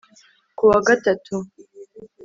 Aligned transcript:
ku 0.57 0.63
wa 0.71 0.79
gatatu 0.87 1.35